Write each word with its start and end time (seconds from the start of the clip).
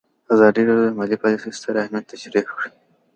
ازادي 0.33 0.61
راډیو 0.69 0.87
د 0.93 0.97
مالي 0.97 1.17
پالیسي 1.23 1.49
ستر 1.57 1.73
اهميت 1.83 2.05
تشریح 2.11 2.45
کړی. 2.53 2.69